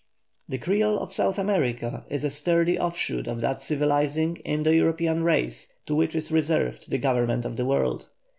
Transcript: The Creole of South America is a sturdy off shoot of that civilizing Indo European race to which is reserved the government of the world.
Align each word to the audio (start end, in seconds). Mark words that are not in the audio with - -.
The 0.49 0.57
Creole 0.57 0.97
of 0.97 1.13
South 1.13 1.37
America 1.37 2.07
is 2.09 2.23
a 2.23 2.31
sturdy 2.31 2.75
off 2.75 2.97
shoot 2.97 3.27
of 3.27 3.39
that 3.41 3.59
civilizing 3.61 4.37
Indo 4.37 4.71
European 4.71 5.21
race 5.21 5.71
to 5.85 5.93
which 5.93 6.15
is 6.15 6.31
reserved 6.31 6.89
the 6.89 6.97
government 6.97 7.45
of 7.45 7.55
the 7.55 7.65
world. 7.65 8.09